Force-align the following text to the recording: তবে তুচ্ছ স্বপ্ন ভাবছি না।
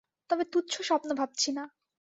তবে 0.29 0.43
তুচ্ছ 0.53 0.73
স্বপ্ন 0.81 1.09
ভাবছি 1.15 1.49
না। 1.51 1.63